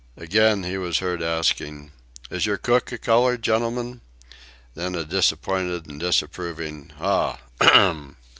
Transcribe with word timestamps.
Again 0.17 0.63
he 0.63 0.79
was 0.79 0.97
heard 0.97 1.21
asking: 1.21 1.91
"Is 2.31 2.47
your 2.47 2.57
cook 2.57 2.91
a 2.91 2.97
coloured 2.97 3.43
gentleman?" 3.43 4.01
Then 4.73 4.95
a 4.95 5.05
disappointed 5.05 5.85
and 5.85 5.99
disapproving 5.99 6.91
"Ah! 6.99 7.37
h'm!" 7.61 8.17